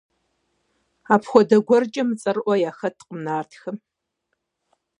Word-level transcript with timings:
Апхуэдэ 1.13 1.57
гуэркӏэ 1.65 2.03
мыцӏэрыӏуэ 2.07 2.55
яхэткъым 2.69 3.19
нартхэм. 3.25 3.77